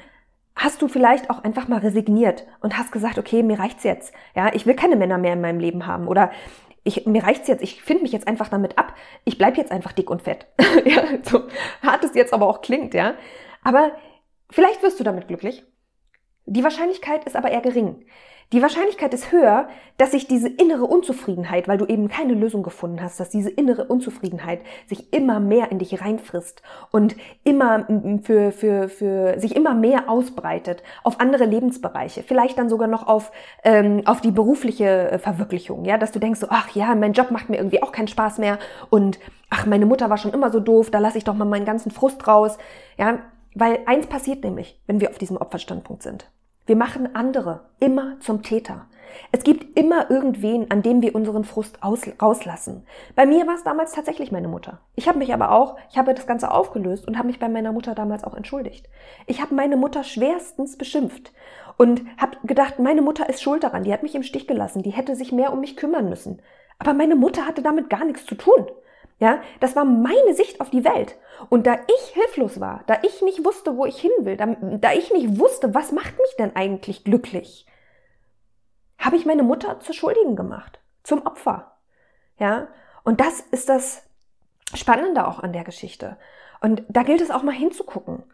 hast 0.56 0.80
du 0.82 0.88
vielleicht 0.88 1.30
auch 1.30 1.42
einfach 1.42 1.68
mal 1.68 1.80
resigniert 1.80 2.46
und 2.60 2.78
hast 2.78 2.92
gesagt, 2.92 3.18
okay, 3.18 3.42
mir 3.42 3.58
reicht's 3.58 3.84
jetzt. 3.84 4.12
Ja, 4.34 4.52
ich 4.54 4.66
will 4.66 4.74
keine 4.74 4.96
Männer 4.96 5.18
mehr 5.18 5.32
in 5.32 5.40
meinem 5.40 5.60
Leben 5.60 5.86
haben 5.86 6.06
oder 6.06 6.30
ich, 6.84 7.06
mir 7.06 7.22
reicht's 7.24 7.48
jetzt, 7.48 7.62
ich 7.62 7.82
finde 7.82 8.02
mich 8.02 8.12
jetzt 8.12 8.28
einfach 8.28 8.48
damit 8.48 8.78
ab, 8.78 8.94
ich 9.24 9.38
bleib 9.38 9.56
jetzt 9.56 9.72
einfach 9.72 9.92
dick 9.92 10.10
und 10.10 10.22
fett. 10.22 10.46
ja, 10.84 11.02
so 11.22 11.44
hart 11.82 12.04
es 12.04 12.14
jetzt 12.14 12.32
aber 12.32 12.46
auch 12.46 12.60
klingt, 12.60 12.94
ja. 12.94 13.14
Aber 13.62 13.92
vielleicht 14.50 14.82
wirst 14.82 15.00
du 15.00 15.04
damit 15.04 15.26
glücklich. 15.28 15.64
Die 16.46 16.62
Wahrscheinlichkeit 16.64 17.24
ist 17.24 17.36
aber 17.36 17.50
eher 17.50 17.62
gering. 17.62 18.04
Die 18.52 18.62
Wahrscheinlichkeit 18.62 19.12
ist 19.14 19.32
höher, 19.32 19.68
dass 19.96 20.10
sich 20.10 20.28
diese 20.28 20.48
innere 20.48 20.84
Unzufriedenheit, 20.84 21.66
weil 21.66 21.78
du 21.78 21.86
eben 21.86 22.08
keine 22.08 22.34
Lösung 22.34 22.62
gefunden 22.62 23.02
hast, 23.02 23.18
dass 23.18 23.30
diese 23.30 23.50
innere 23.50 23.86
Unzufriedenheit 23.86 24.60
sich 24.86 25.12
immer 25.12 25.40
mehr 25.40 25.72
in 25.72 25.78
dich 25.78 26.00
reinfrisst 26.00 26.62
und 26.92 27.16
immer 27.42 27.86
für, 28.22 28.52
für, 28.52 28.88
für 28.88 29.40
sich 29.40 29.56
immer 29.56 29.74
mehr 29.74 30.08
ausbreitet 30.08 30.82
auf 31.02 31.20
andere 31.20 31.46
Lebensbereiche, 31.46 32.22
vielleicht 32.22 32.58
dann 32.58 32.68
sogar 32.68 32.86
noch 32.86 33.06
auf, 33.08 33.32
ähm, 33.64 34.02
auf 34.04 34.20
die 34.20 34.30
berufliche 34.30 35.10
äh, 35.10 35.18
Verwirklichung, 35.18 35.84
ja, 35.84 35.96
dass 35.96 36.12
du 36.12 36.18
denkst 36.18 36.40
so, 36.40 36.46
ach 36.50 36.68
ja, 36.76 36.94
mein 36.94 37.14
Job 37.14 37.30
macht 37.30 37.48
mir 37.48 37.56
irgendwie 37.56 37.82
auch 37.82 37.92
keinen 37.92 38.08
Spaß 38.08 38.38
mehr 38.38 38.58
und 38.90 39.18
ach, 39.50 39.66
meine 39.66 39.86
Mutter 39.86 40.10
war 40.10 40.18
schon 40.18 40.32
immer 40.32 40.52
so 40.52 40.60
doof, 40.60 40.90
da 40.90 40.98
lasse 40.98 41.18
ich 41.18 41.24
doch 41.24 41.34
mal 41.34 41.44
meinen 41.44 41.64
ganzen 41.64 41.90
Frust 41.90 42.28
raus, 42.28 42.58
ja, 42.98 43.20
weil 43.54 43.80
eins 43.86 44.06
passiert 44.06 44.44
nämlich, 44.44 44.80
wenn 44.86 45.00
wir 45.00 45.10
auf 45.10 45.18
diesem 45.18 45.38
Opferstandpunkt 45.38 46.02
sind. 46.02 46.28
Wir 46.66 46.76
machen 46.76 47.14
andere 47.14 47.60
immer 47.78 48.18
zum 48.20 48.42
Täter. 48.42 48.86
Es 49.32 49.44
gibt 49.44 49.78
immer 49.78 50.10
irgendwen, 50.10 50.70
an 50.70 50.80
dem 50.80 51.02
wir 51.02 51.14
unseren 51.14 51.44
Frust 51.44 51.82
aus, 51.82 52.00
rauslassen. 52.20 52.86
Bei 53.14 53.26
mir 53.26 53.46
war 53.46 53.54
es 53.54 53.64
damals 53.64 53.92
tatsächlich 53.92 54.32
meine 54.32 54.48
Mutter. 54.48 54.80
Ich 54.94 55.06
habe 55.06 55.18
mich 55.18 55.34
aber 55.34 55.52
auch, 55.52 55.76
ich 55.90 55.98
habe 55.98 56.14
das 56.14 56.26
Ganze 56.26 56.50
aufgelöst 56.50 57.06
und 57.06 57.18
habe 57.18 57.26
mich 57.26 57.38
bei 57.38 57.50
meiner 57.50 57.72
Mutter 57.72 57.94
damals 57.94 58.24
auch 58.24 58.34
entschuldigt. 58.34 58.88
Ich 59.26 59.42
habe 59.42 59.54
meine 59.54 59.76
Mutter 59.76 60.04
schwerstens 60.04 60.78
beschimpft 60.78 61.32
und 61.76 62.02
habe 62.16 62.38
gedacht, 62.44 62.78
meine 62.78 63.02
Mutter 63.02 63.28
ist 63.28 63.42
schuld 63.42 63.62
daran, 63.62 63.84
die 63.84 63.92
hat 63.92 64.02
mich 64.02 64.14
im 64.14 64.22
Stich 64.22 64.46
gelassen, 64.46 64.82
die 64.82 64.90
hätte 64.90 65.16
sich 65.16 65.32
mehr 65.32 65.52
um 65.52 65.60
mich 65.60 65.76
kümmern 65.76 66.08
müssen. 66.08 66.40
Aber 66.78 66.94
meine 66.94 67.14
Mutter 67.14 67.46
hatte 67.46 67.60
damit 67.60 67.90
gar 67.90 68.06
nichts 68.06 68.24
zu 68.24 68.36
tun. 68.36 68.66
Ja, 69.18 69.42
das 69.60 69.76
war 69.76 69.84
meine 69.84 70.34
Sicht 70.34 70.60
auf 70.60 70.70
die 70.70 70.84
Welt. 70.84 71.16
Und 71.48 71.66
da 71.66 71.74
ich 71.74 72.14
hilflos 72.14 72.60
war, 72.60 72.82
da 72.86 72.98
ich 73.02 73.22
nicht 73.22 73.44
wusste, 73.44 73.76
wo 73.76 73.86
ich 73.86 74.00
hin 74.00 74.10
will, 74.20 74.36
da, 74.36 74.46
da 74.78 74.92
ich 74.92 75.12
nicht 75.12 75.38
wusste, 75.38 75.74
was 75.74 75.92
macht 75.92 76.18
mich 76.18 76.36
denn 76.38 76.56
eigentlich 76.56 77.04
glücklich, 77.04 77.66
habe 78.98 79.16
ich 79.16 79.26
meine 79.26 79.42
Mutter 79.42 79.80
zur 79.80 79.94
Schuldigen 79.94 80.36
gemacht. 80.36 80.80
zum 81.02 81.26
Opfer. 81.26 81.76
Ja? 82.38 82.68
Und 83.04 83.20
das 83.20 83.40
ist 83.40 83.68
das 83.68 84.08
Spannende 84.74 85.26
auch 85.28 85.38
an 85.38 85.52
der 85.52 85.64
Geschichte. 85.64 86.16
Und 86.60 86.82
da 86.88 87.02
gilt 87.02 87.20
es 87.20 87.30
auch 87.30 87.42
mal 87.42 87.52
hinzugucken. 87.52 88.24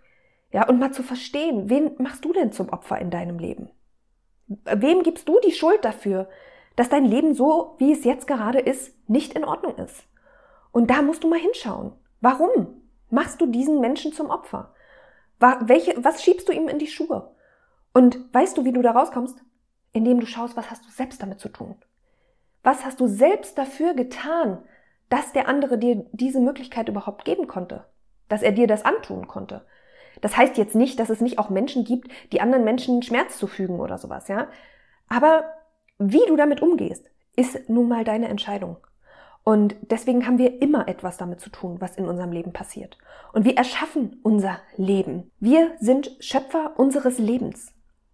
Ja, 0.53 0.69
und 0.69 0.79
mal 0.79 0.93
zu 0.93 1.03
verstehen, 1.03 1.71
wen 1.71 1.93
machst 1.99 2.25
du 2.25 2.33
denn 2.33 2.53
zum 2.53 2.71
Opfer 2.71 2.99
in 2.99 3.11
deinem 3.11 3.39
Leben? 3.39 3.71
Wem 4.47 5.03
gibst 5.03 5.29
du 5.29 5.39
die 5.41 5.53
Schuld 5.53 5.85
dafür, 5.85 6.29
dass 6.75 6.89
dein 6.89 7.05
Leben 7.05 7.35
so, 7.35 7.77
wie 7.79 7.93
es 7.93 8.05
jetzt 8.05 8.27
gerade 8.27 8.59
ist, 8.59 8.93
nicht 9.09 9.35
in 9.35 9.45
Ordnung 9.45 9.77
ist? 9.77 10.05
Und 10.73 10.91
da 10.91 11.03
musst 11.03 11.25
du 11.25 11.29
mal 11.29 11.39
hinschauen. 11.39 11.93
Warum 12.21 12.83
machst 13.11 13.41
du 13.41 13.47
diesen 13.47 13.81
Menschen 13.81 14.13
zum 14.13 14.31
Opfer? 14.31 14.75
Welche, 15.39 16.05
was 16.05 16.23
schiebst 16.23 16.49
du 16.49 16.53
ihm 16.53 16.69
in 16.69 16.79
die 16.79 16.87
Schuhe? 16.87 17.35
Und 17.93 18.33
weißt 18.33 18.57
du, 18.57 18.65
wie 18.65 18.73
du 18.73 18.83
da 18.83 18.93
rauskommst? 18.93 19.43
Indem 19.93 20.21
du 20.21 20.27
schaust, 20.27 20.57
was 20.57 20.71
hast 20.71 20.85
du 20.85 20.91
selbst 20.91 21.23
damit 21.23 21.41
zu 21.41 21.49
tun? 21.49 21.77
Was 22.63 22.85
hast 22.85 23.01
du 23.01 23.07
selbst 23.07 23.57
dafür 23.59 23.95
getan, 23.95 24.63
dass 25.09 25.33
der 25.33 25.49
andere 25.49 25.79
dir 25.79 26.07
diese 26.13 26.41
Möglichkeit 26.41 26.89
überhaupt 26.89 27.25
geben 27.25 27.47
konnte? 27.47 27.87
Dass 28.29 28.43
er 28.43 28.53
dir 28.53 28.67
das 28.67 28.85
antun 28.85 29.27
konnte? 29.27 29.67
Das 30.21 30.37
heißt 30.37 30.59
jetzt 30.59 30.75
nicht, 30.75 31.01
dass 31.01 31.11
es 31.11 31.21
nicht 31.21 31.39
auch 31.39 31.51
Menschen 31.51 31.85
gibt, 31.85 32.13
die 32.33 32.41
anderen 32.41 32.65
Menschen 32.65 33.03
Schmerz 33.03 33.39
zufügen 33.39 33.81
oder 33.81 33.99
sowas, 33.99 34.29
ja? 34.29 34.49
Aber 35.09 35.45
wie 35.99 36.25
du 36.29 36.37
damit 36.37 36.63
umgehst, 36.63 37.11
ist 37.35 37.69
nun 37.69 37.89
mal 37.89 38.05
deine 38.05 38.29
Entscheidung. 38.29 38.77
Und 39.43 39.75
deswegen 39.91 40.27
haben 40.27 40.39
wir 40.39 40.61
immer 40.61 40.87
etwas 40.89 41.17
damit 41.17 41.41
zu 41.41 41.51
tun, 41.51 41.81
was 41.81 41.97
in 41.97 42.07
unserem 42.07 42.33
Leben 42.33 42.53
passiert. 42.53 42.99
Und 43.33 43.45
wir 43.45 43.57
erschaffen 43.57 44.21
unser 44.23 44.59
Leben. 44.77 45.31
Wir 45.41 45.73
sind 45.81 46.17
Schöpfer 46.21 46.75
unseres 46.77 47.19
Lebens. 47.19 47.73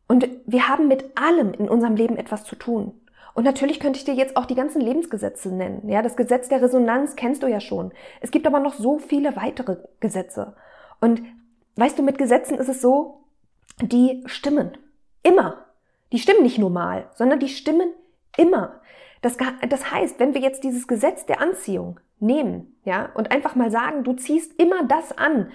Und 0.09 0.29
wir 0.47 0.69
haben 0.69 0.89
mit 0.89 1.19
allem 1.19 1.53
in 1.53 1.69
unserem 1.69 1.97
Leben 1.97 2.17
etwas 2.17 2.45
zu 2.45 2.55
tun. 2.55 3.01
Und 3.35 3.45
natürlich 3.45 3.81
könnte 3.81 3.99
ich 3.99 4.05
dir 4.05 4.15
jetzt 4.15 4.37
auch 4.37 4.47
die 4.47 4.55
ganzen 4.55 4.81
Lebensgesetze 4.81 5.51
nennen. 5.51 5.89
Ja, 5.89 6.01
das 6.01 6.17
Gesetz 6.17 6.49
der 6.49 6.63
Resonanz 6.63 7.17
kennst 7.17 7.43
du 7.43 7.47
ja 7.49 7.61
schon. 7.61 7.93
Es 8.21 8.31
gibt 8.31 8.47
aber 8.47 8.61
noch 8.61 8.75
so 8.75 8.99
viele 8.99 9.37
weitere 9.37 9.77
Gesetze. 10.01 10.55
Und 11.01 11.21
weißt 11.75 11.99
du, 11.99 12.03
mit 12.03 12.17
Gesetzen 12.17 12.57
ist 12.57 12.69
es 12.69 12.81
so, 12.81 13.25
die 13.83 14.23
stimmen. 14.27 14.79
Immer. 15.23 15.67
Die 16.13 16.19
stimmen 16.19 16.45
nicht 16.45 16.59
nur 16.59 16.71
mal, 16.71 17.11
sondern 17.15 17.41
die 17.41 17.49
stimmen 17.49 17.93
immer. 18.39 18.81
Das, 19.27 19.37
das 19.69 19.91
heißt, 19.91 20.21
wenn 20.21 20.35
wir 20.35 20.41
jetzt 20.41 20.63
dieses 20.63 20.87
Gesetz 20.87 21.27
der 21.27 21.41
Anziehung 21.41 21.99
nehmen, 22.21 22.77
ja, 22.85 23.11
und 23.15 23.33
einfach 23.33 23.57
mal 23.57 23.73
sagen, 23.73 24.05
du 24.05 24.13
ziehst 24.13 24.53
immer 24.57 24.85
das 24.85 25.19
an, 25.19 25.51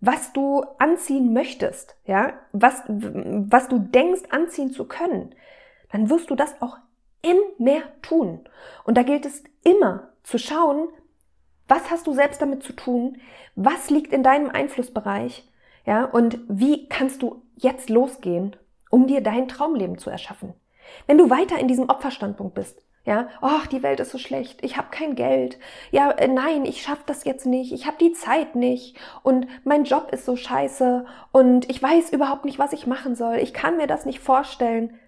was 0.00 0.32
du 0.32 0.62
anziehen 0.78 1.32
möchtest, 1.32 1.96
ja, 2.04 2.34
was, 2.52 2.84
was 2.86 3.66
du 3.66 3.80
denkst 3.80 4.30
anziehen 4.30 4.70
zu 4.70 4.84
können, 4.86 5.34
dann 5.90 6.08
wirst 6.08 6.30
du 6.30 6.36
das 6.36 6.62
auch 6.62 6.78
immer 7.20 7.40
mehr 7.58 7.82
tun. 8.00 8.48
Und 8.84 8.96
da 8.96 9.02
gilt 9.02 9.26
es 9.26 9.42
immer 9.64 10.10
zu 10.22 10.38
schauen, 10.38 10.86
was 11.66 11.90
hast 11.90 12.06
du 12.06 12.12
selbst 12.12 12.40
damit 12.40 12.62
zu 12.62 12.74
tun? 12.74 13.18
Was 13.56 13.90
liegt 13.90 14.12
in 14.12 14.22
deinem 14.22 14.50
Einflussbereich? 14.50 15.50
Ja, 15.84 16.04
und 16.04 16.38
wie 16.46 16.88
kannst 16.88 17.22
du 17.22 17.42
jetzt 17.56 17.90
losgehen, 17.90 18.54
um 18.88 19.08
dir 19.08 19.20
dein 19.20 19.48
Traumleben 19.48 19.98
zu 19.98 20.10
erschaffen? 20.10 20.54
Wenn 21.08 21.18
du 21.18 21.28
weiter 21.28 21.58
in 21.58 21.66
diesem 21.66 21.88
Opferstandpunkt 21.88 22.54
bist, 22.54 22.86
ja, 23.06 23.28
ach, 23.40 23.68
die 23.68 23.84
Welt 23.84 24.00
ist 24.00 24.10
so 24.10 24.18
schlecht, 24.18 24.64
ich 24.64 24.76
habe 24.76 24.88
kein 24.90 25.14
Geld. 25.14 25.58
Ja, 25.92 26.10
äh, 26.10 26.26
nein, 26.26 26.64
ich 26.64 26.82
schaff 26.82 27.04
das 27.06 27.24
jetzt 27.24 27.46
nicht, 27.46 27.72
ich 27.72 27.86
habe 27.86 27.96
die 27.98 28.12
Zeit 28.12 28.56
nicht 28.56 28.98
und 29.22 29.46
mein 29.64 29.84
Job 29.84 30.10
ist 30.12 30.26
so 30.26 30.34
scheiße 30.34 31.06
und 31.30 31.70
ich 31.70 31.80
weiß 31.80 32.12
überhaupt 32.12 32.44
nicht, 32.44 32.58
was 32.58 32.72
ich 32.72 32.88
machen 32.88 33.14
soll. 33.14 33.36
Ich 33.36 33.54
kann 33.54 33.76
mir 33.76 33.86
das 33.86 34.06
nicht 34.06 34.18
vorstellen. 34.18 34.98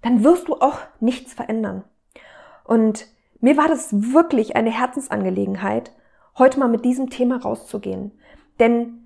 Dann 0.00 0.24
wirst 0.24 0.48
du 0.48 0.54
auch 0.54 0.78
nichts 0.98 1.34
verändern. 1.34 1.84
Und 2.64 3.06
mir 3.40 3.58
war 3.58 3.68
das 3.68 3.88
wirklich 3.92 4.56
eine 4.56 4.70
Herzensangelegenheit, 4.70 5.92
heute 6.38 6.58
mal 6.58 6.68
mit 6.68 6.86
diesem 6.86 7.10
Thema 7.10 7.36
rauszugehen. 7.36 8.12
Denn 8.60 9.02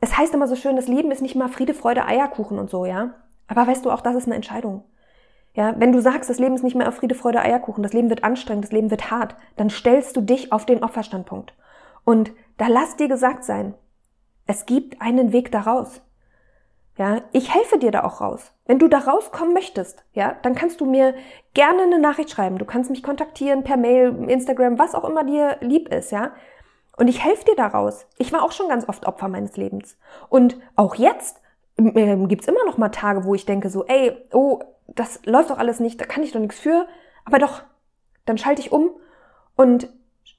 es 0.00 0.18
heißt 0.18 0.34
immer 0.34 0.48
so 0.48 0.54
schön, 0.54 0.76
das 0.76 0.86
Leben 0.86 1.10
ist 1.10 1.22
nicht 1.22 1.34
mal 1.34 1.48
Friede, 1.48 1.72
Freude, 1.72 2.04
Eierkuchen 2.04 2.58
und 2.58 2.68
so, 2.68 2.84
ja. 2.84 3.14
Aber 3.48 3.66
weißt 3.66 3.86
du, 3.86 3.90
auch 3.90 4.02
das 4.02 4.16
ist 4.16 4.26
eine 4.26 4.34
Entscheidung. 4.34 4.84
Ja, 5.56 5.74
wenn 5.78 5.90
du 5.90 6.02
sagst, 6.02 6.28
das 6.28 6.38
Leben 6.38 6.54
ist 6.54 6.62
nicht 6.62 6.76
mehr 6.76 6.86
auf 6.86 6.96
Friede, 6.96 7.14
Freude, 7.14 7.40
Eierkuchen, 7.40 7.82
das 7.82 7.94
Leben 7.94 8.10
wird 8.10 8.22
anstrengend, 8.22 8.64
das 8.64 8.72
Leben 8.72 8.90
wird 8.90 9.10
hart, 9.10 9.36
dann 9.56 9.70
stellst 9.70 10.14
du 10.14 10.20
dich 10.20 10.52
auf 10.52 10.66
den 10.66 10.84
Opferstandpunkt. 10.84 11.54
Und 12.04 12.30
da 12.58 12.66
lass 12.68 12.96
dir 12.96 13.08
gesagt 13.08 13.42
sein, 13.42 13.72
es 14.46 14.66
gibt 14.66 15.00
einen 15.00 15.32
Weg 15.32 15.50
daraus. 15.50 16.02
Ja, 16.98 17.22
ich 17.32 17.54
helfe 17.54 17.78
dir 17.78 17.90
da 17.90 18.04
auch 18.04 18.20
raus. 18.20 18.52
Wenn 18.66 18.78
du 18.78 18.86
da 18.86 18.98
rauskommen 18.98 19.54
möchtest, 19.54 20.04
ja, 20.12 20.36
dann 20.42 20.54
kannst 20.54 20.82
du 20.82 20.86
mir 20.86 21.14
gerne 21.54 21.82
eine 21.84 21.98
Nachricht 21.98 22.30
schreiben. 22.30 22.58
Du 22.58 22.66
kannst 22.66 22.90
mich 22.90 23.02
kontaktieren 23.02 23.64
per 23.64 23.78
Mail, 23.78 24.28
Instagram, 24.28 24.78
was 24.78 24.94
auch 24.94 25.04
immer 25.04 25.24
dir 25.24 25.56
lieb 25.60 25.88
ist, 25.88 26.12
ja. 26.12 26.32
Und 26.98 27.08
ich 27.08 27.24
helfe 27.24 27.46
dir 27.46 27.56
da 27.56 27.66
raus. 27.66 28.06
Ich 28.18 28.30
war 28.30 28.42
auch 28.42 28.52
schon 28.52 28.68
ganz 28.68 28.88
oft 28.88 29.06
Opfer 29.06 29.28
meines 29.28 29.56
Lebens. 29.56 29.98
Und 30.28 30.58
auch 30.74 30.96
jetzt 30.96 31.40
äh, 31.78 32.16
gibt's 32.26 32.48
immer 32.48 32.64
noch 32.66 32.76
mal 32.76 32.90
Tage, 32.90 33.24
wo 33.24 33.34
ich 33.34 33.46
denke 33.46 33.70
so, 33.70 33.86
ey, 33.86 34.16
oh, 34.32 34.60
das 34.88 35.20
läuft 35.24 35.50
doch 35.50 35.58
alles 35.58 35.80
nicht, 35.80 36.00
da 36.00 36.04
kann 36.04 36.22
ich 36.22 36.32
doch 36.32 36.40
nichts 36.40 36.58
für, 36.58 36.86
aber 37.24 37.38
doch, 37.38 37.62
dann 38.24 38.38
schalte 38.38 38.62
ich 38.62 38.72
um 38.72 38.90
und 39.56 39.88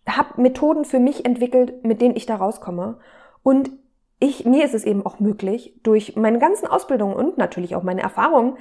habe 0.08 0.42
Methoden 0.42 0.86
für 0.86 1.00
mich 1.00 1.26
entwickelt, 1.26 1.84
mit 1.84 2.02
denen 2.02 2.16
ich 2.16 2.26
da 2.26 2.36
rauskomme. 2.36 3.00
Und 3.44 3.72
ich, 4.20 4.46
mir 4.46 4.66
ist 4.66 4.74
es 4.74 4.86
eben 4.86 5.06
auch 5.06 5.20
möglich, 5.20 5.74
durch 5.84 6.16
meine 6.16 6.40
ganzen 6.40 6.68
Ausbildungen 6.68 7.16
und 7.16 7.38
natürlich 7.38 7.76
auch 7.76 7.84
meine 7.84 8.02
Erfahrungen, 8.02 8.58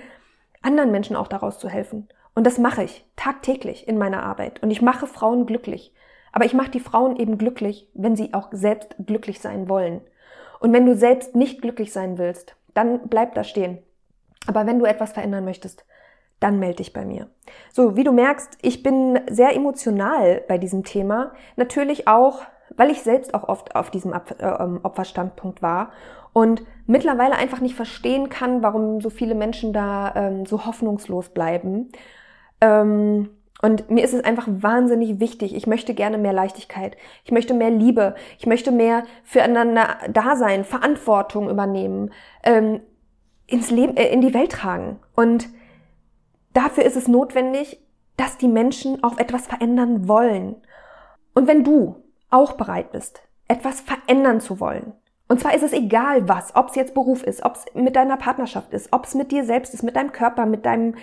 anderen 0.63 0.91
Menschen 0.91 1.17
auch 1.17 1.29
daraus 1.29 1.59
zu 1.59 1.69
helfen. 1.69 2.09
Und 2.35 2.47
das 2.47 2.59
mache 2.59 2.83
ich 2.83 3.07
tagtäglich 3.17 3.89
in 3.89 3.97
meiner 3.97 4.23
Arbeit. 4.23 4.63
Und 4.63 4.71
ich 4.71 4.83
mache 4.83 5.07
Frauen 5.07 5.47
glücklich. 5.47 5.95
Aber 6.33 6.45
ich 6.45 6.53
mache 6.53 6.71
die 6.71 6.81
Frauen 6.81 7.17
eben 7.17 7.39
glücklich, 7.39 7.89
wenn 7.95 8.17
sie 8.17 8.35
auch 8.35 8.49
selbst 8.53 8.95
glücklich 9.07 9.41
sein 9.41 9.69
wollen. 9.71 10.03
Und 10.61 10.73
wenn 10.73 10.85
du 10.85 10.95
selbst 10.95 11.35
nicht 11.35 11.63
glücklich 11.63 11.93
sein 11.93 12.19
willst, 12.19 12.57
dann 12.75 13.09
bleib 13.09 13.35
da 13.35 13.43
stehen. 13.43 13.79
Aber 14.47 14.67
wenn 14.67 14.79
du 14.79 14.85
etwas 14.85 15.13
verändern 15.13 15.45
möchtest, 15.45 15.85
dann 16.41 16.59
melde 16.59 16.77
dich 16.77 16.93
bei 16.93 17.05
mir. 17.05 17.29
So, 17.73 17.97
wie 17.97 18.05
du 18.05 18.13
merkst, 18.13 18.59
ich 18.63 18.83
bin 18.83 19.19
sehr 19.29 19.55
emotional 19.55 20.43
bei 20.49 20.59
diesem 20.59 20.85
Thema. 20.85 21.33
Natürlich 21.57 22.09
auch, 22.09 22.43
weil 22.77 22.91
ich 22.91 23.03
selbst 23.03 23.33
auch 23.35 23.49
oft 23.49 23.75
auf 23.75 23.91
diesem 23.91 24.13
äh, 24.13 24.21
ähm, 24.41 24.81
Opferstandpunkt 24.83 25.63
war 25.63 25.93
und 26.33 26.63
mittlerweile 26.87 27.37
einfach 27.37 27.61
nicht 27.61 27.75
verstehen 27.75 28.29
kann, 28.29 28.63
warum 28.63 29.01
so 29.01 29.09
viele 29.09 29.35
Menschen 29.35 29.73
da 29.73 30.15
ähm, 30.15 30.45
so 30.45 30.67
hoffnungslos 30.67 31.31
bleiben. 31.31 31.91
Ähm, 32.61 33.31
und 33.63 33.91
mir 33.91 34.05
ist 34.05 34.13
es 34.13 34.23
einfach 34.23 34.47
wahnsinnig 34.47 35.19
wichtig. 35.19 35.55
Ich 35.55 35.67
möchte 35.67 35.95
gerne 35.95 36.19
mehr 36.19 36.35
Leichtigkeit. 36.35 36.99
Ich 37.25 37.33
möchte 37.33 37.55
mehr 37.55 37.71
Liebe. 37.71 38.15
Ich 38.39 38.47
möchte 38.47 38.71
mehr 38.71 39.05
füreinander 39.25 39.97
da 40.11 40.37
sein, 40.37 40.65
Verantwortung 40.65 41.49
übernehmen. 41.49 42.11
Ähm, 42.43 42.81
ins 43.47 43.71
Leben, 43.71 43.97
äh, 43.97 44.09
in 44.09 44.21
die 44.21 44.35
Welt 44.35 44.53
tragen. 44.53 44.99
Und 45.15 45.49
dafür 46.53 46.85
ist 46.85 46.97
es 46.97 47.09
notwendig, 47.09 47.81
dass 48.17 48.39
die 48.39 48.49
Menschen 48.49 49.03
auch 49.03 49.19
etwas 49.19 49.47
verändern 49.47 50.09
wollen. 50.09 50.57
Und 51.35 51.47
wenn 51.47 51.65
du 51.65 52.03
auch 52.31 52.53
bereit 52.53 52.93
bist, 52.93 53.21
etwas 53.49 53.81
verändern 53.81 54.41
zu 54.41 54.59
wollen, 54.59 54.93
und 55.29 55.41
zwar 55.41 55.55
ist 55.55 55.63
es 55.63 55.73
egal 55.73 56.29
was, 56.29 56.55
ob 56.55 56.69
es 56.69 56.77
jetzt 56.77 56.95
Beruf 56.95 57.25
ist, 57.25 57.45
ob 57.45 57.57
es 57.57 57.65
mit 57.75 57.97
deiner 57.97 58.17
Partnerschaft 58.17 58.73
ist, 58.73 58.93
ob 58.93 59.05
es 59.05 59.15
mit 59.15 59.33
dir 59.33 59.45
selbst 59.45 59.75
ist, 59.75 59.83
mit 59.83 59.97
deinem 59.97 60.13
Körper, 60.13 60.47
mit 60.47 60.65
deinem, 60.65 60.95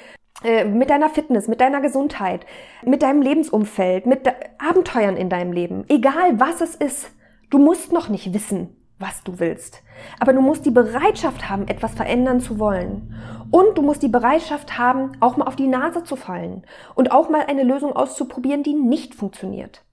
äh, 0.44 0.64
mit 0.64 0.90
deiner 0.90 1.10
Fitness, 1.10 1.48
mit 1.48 1.60
deiner 1.60 1.82
Gesundheit, 1.82 2.46
mit 2.84 3.02
deinem 3.02 3.22
Lebensumfeld, 3.22 4.06
mit 4.06 4.22
Abenteuern 4.60 5.18
in 5.18 5.30
deinem 5.30 5.52
Leben, 5.52 5.84
egal 5.90 6.40
was 6.40 6.62
es 6.62 6.76
ist, 6.76 7.12
du 7.50 7.58
musst 7.60 7.92
noch 7.92 8.08
nicht 8.08 8.34
wissen, 8.34 8.83
was 9.00 9.24
du 9.24 9.40
willst. 9.40 9.82
Aber 10.20 10.34
du 10.34 10.42
musst 10.42 10.66
die 10.66 10.72
Bereitschaft 10.72 11.50
haben, 11.50 11.68
etwas 11.68 11.94
verändern 11.94 12.42
zu 12.42 12.60
wollen. 12.60 13.16
Und 13.52 13.78
du 13.78 13.82
musst 13.82 14.02
die 14.02 14.08
Bereitschaft 14.08 14.78
haben, 14.78 15.12
auch 15.20 15.38
mal 15.38 15.46
auf 15.46 15.56
die 15.56 15.68
Nase 15.68 16.04
zu 16.04 16.16
fallen 16.16 16.64
und 16.96 17.12
auch 17.12 17.30
mal 17.30 17.46
eine 17.48 17.64
Lösung 17.64 17.94
auszuprobieren, 17.94 18.64
die 18.64 18.74
nicht 18.74 19.16
funktioniert. 19.16 19.84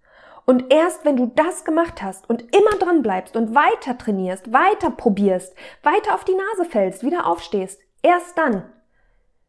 Und 0.47 0.73
erst 0.73 1.04
wenn 1.04 1.16
du 1.16 1.26
das 1.26 1.64
gemacht 1.64 2.02
hast 2.02 2.28
und 2.28 2.42
immer 2.54 2.76
dran 2.78 3.02
bleibst 3.02 3.37
und 3.37 3.54
weiter 3.54 3.97
trainierst, 3.99 4.52
weiter 4.52 4.90
probierst, 4.90 5.54
weiter 5.83 6.14
auf 6.14 6.25
die 6.25 6.35
Nase 6.35 6.69
fällst, 6.69 7.04
wieder 7.04 7.26
aufstehst, 7.26 7.80
erst 8.02 8.37
dann 8.37 8.64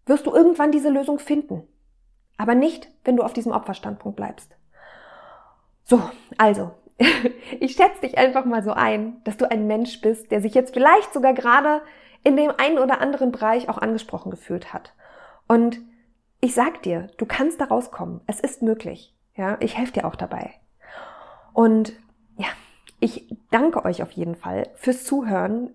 wirst 0.06 0.26
du 0.26 0.34
irgendwann 0.34 0.72
diese 0.72 0.90
Lösung 0.90 1.20
finden. 1.20 1.64
Aber 2.38 2.56
nicht, 2.56 2.90
wenn 3.04 3.16
du 3.16 3.24
auf 3.24 3.34
diesem 3.34 3.52
Opferstandpunkt 3.52 4.16
bleibst. 4.16 4.56
So, 5.86 6.02
also, 6.38 6.72
ich 7.60 7.74
schätze 7.74 8.02
dich 8.04 8.18
einfach 8.18 8.46
mal 8.46 8.64
so 8.64 8.72
ein, 8.72 9.22
dass 9.24 9.38
du 9.38 9.50
ein 9.50 9.68
Mensch 9.68 10.02
bist, 10.02 10.32
der 10.32 10.42
sich 10.42 10.54
jetzt 10.54 10.74
vielleicht 10.74 11.14
sogar 11.14 11.34
gerade 11.34 11.82
in 12.24 12.38
dem 12.38 12.52
einen 12.58 12.78
oder 12.78 13.02
anderen 13.02 13.32
Bereich 13.32 13.70
auch 13.70 13.78
angesprochen 13.78 14.32
gefühlt 14.32 14.74
hat. 14.74 14.94
Und 15.48 15.80
ich 16.40 16.54
sag 16.54 16.82
dir, 16.84 17.10
du 17.18 17.26
kannst 17.26 17.62
da 17.62 17.66
rauskommen. 17.66 18.22
Es 18.28 18.40
ist 18.40 18.62
möglich. 18.62 19.16
Ja, 19.36 19.58
ich 19.60 19.78
helfe 19.78 19.94
dir 19.94 20.06
auch 20.06 20.16
dabei. 20.16 20.54
Und 21.54 21.94
ja, 22.38 22.48
ich 23.00 23.36
danke 23.50 23.86
euch 23.86 24.04
auf 24.04 24.12
jeden 24.12 24.36
Fall 24.36 24.70
fürs 24.76 25.04
Zuhören. 25.04 25.74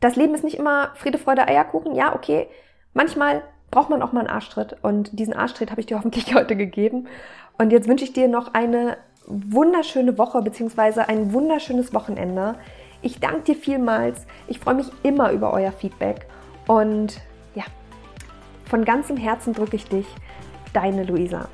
Das 0.00 0.16
Leben 0.16 0.34
ist 0.34 0.44
nicht 0.44 0.58
immer 0.58 0.94
Friede, 0.94 1.18
Freude, 1.18 1.46
Eierkuchen. 1.46 1.94
Ja, 1.94 2.14
okay. 2.14 2.48
Manchmal 2.92 3.42
braucht 3.70 3.90
man 3.90 4.02
auch 4.02 4.12
mal 4.12 4.20
einen 4.20 4.30
Arschtritt 4.30 4.76
und 4.82 5.18
diesen 5.18 5.34
Arschtritt 5.34 5.70
habe 5.70 5.80
ich 5.80 5.86
dir 5.86 5.96
hoffentlich 5.98 6.34
heute 6.34 6.56
gegeben. 6.56 7.08
Und 7.58 7.72
jetzt 7.72 7.88
wünsche 7.88 8.04
ich 8.04 8.12
dir 8.12 8.28
noch 8.28 8.54
eine 8.54 8.96
wunderschöne 9.26 10.18
Woche 10.18 10.42
bzw. 10.42 11.02
ein 11.02 11.32
wunderschönes 11.32 11.94
Wochenende. 11.94 12.56
Ich 13.02 13.20
danke 13.20 13.42
dir 13.42 13.56
vielmals. 13.56 14.26
Ich 14.46 14.58
freue 14.58 14.74
mich 14.74 14.90
immer 15.02 15.32
über 15.32 15.52
euer 15.52 15.72
Feedback. 15.72 16.26
Und 16.66 17.20
ja, 17.54 17.64
von 18.66 18.84
ganzem 18.84 19.16
Herzen 19.16 19.52
drücke 19.52 19.76
ich 19.76 19.86
dich. 19.86 20.06
Deine 20.72 21.04
Luisa. 21.04 21.48